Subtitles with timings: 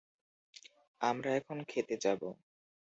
[1.01, 2.29] আমরা এখন খেতে যাবো।